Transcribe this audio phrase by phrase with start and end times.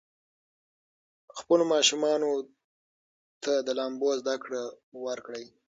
[1.39, 2.31] خپلو ماشومانو
[3.43, 4.63] ته د لامبو زده کړه
[5.05, 5.45] ورکړئ.